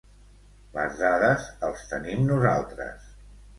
Les 0.77 0.97
dades 1.01 1.45
els 1.69 1.85
tenim 1.93 2.25
nosaltres. 2.33 3.15